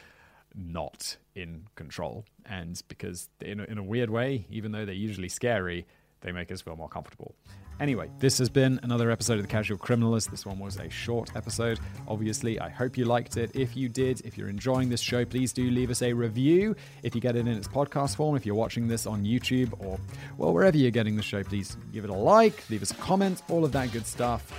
not 0.56 1.18
in 1.36 1.68
control. 1.76 2.26
And 2.46 2.82
because 2.88 3.30
in 3.42 3.60
a, 3.60 3.64
in 3.64 3.78
a 3.78 3.84
weird 3.84 4.10
way 4.10 4.46
even 4.50 4.72
though 4.72 4.86
they're 4.86 4.96
usually 4.96 5.30
scary 5.30 5.86
they 6.22 6.32
make 6.32 6.52
us 6.52 6.62
feel 6.62 6.76
more 6.76 6.90
comfortable. 6.90 7.36
Anyway, 7.80 8.10
this 8.18 8.40
has 8.40 8.50
been 8.50 8.80
another 8.82 9.12
episode 9.12 9.38
of 9.38 9.44
The 9.44 9.48
Casual 9.48 9.78
Criminalist. 9.78 10.32
This 10.32 10.46
one 10.46 10.58
was 10.58 10.78
a 10.78 10.90
short 10.90 11.36
episode. 11.36 11.80
Obviously, 12.08 12.60
I 12.60 12.70
hope 12.70 12.98
you 12.98 13.06
liked 13.06 13.38
it. 13.38 13.52
If 13.54 13.78
you 13.78 13.88
did, 13.88 14.22
if 14.26 14.36
you're 14.36 14.50
enjoying 14.50 14.90
this 14.90 15.02
show, 15.02 15.26
please 15.26 15.54
do 15.54 15.70
leave 15.70 15.92
us 15.92 16.02
a 16.02 16.12
review. 16.12 16.76
If 17.04 17.14
you 17.14 17.22
get 17.22 17.36
it 17.36 17.42
in 17.42 17.50
its 17.50 17.68
podcast 17.68 18.16
form, 18.16 18.36
if 18.36 18.46
you're 18.48 18.56
watching 18.56 18.88
this 18.88 19.06
on 19.06 19.24
YouTube 19.24 19.74
or, 19.80 20.00
well, 20.38 20.54
wherever 20.54 20.76
you're 20.76 20.90
getting 20.90 21.16
the 21.16 21.22
show, 21.22 21.44
please 21.44 21.78
give 21.94 22.04
it 22.04 22.10
a 22.10 22.16
like, 22.16 22.68
leave 22.70 22.82
us 22.82 22.92
a 22.92 22.96
comment, 22.96 23.44
all 23.50 23.64
of 23.64 23.72
that 23.74 23.92
good 23.92 24.08
stuff. 24.08 24.52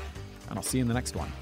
And 0.49 0.57
I'll 0.57 0.63
see 0.63 0.79
you 0.79 0.83
in 0.83 0.89
the 0.89 0.95
next 0.95 1.17
one. 1.17 1.33